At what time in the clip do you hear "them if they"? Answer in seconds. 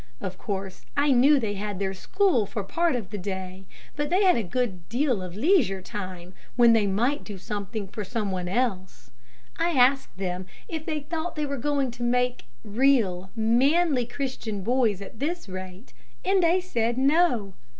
10.17-11.01